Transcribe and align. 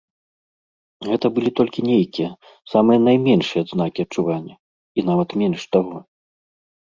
Гэта 1.07 1.25
былі 1.35 1.49
толькі 1.59 1.83
нейкія, 1.89 2.29
самыя 2.73 2.97
найменшыя 3.07 3.61
адзнакі 3.65 3.99
адчування, 4.07 4.55
і 5.01 5.03
нават 5.11 5.29
менш 5.43 5.61
таго. 5.77 5.97